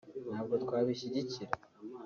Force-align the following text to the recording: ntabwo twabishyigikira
ntabwo 0.27 0.53
twabishyigikira 0.63 1.51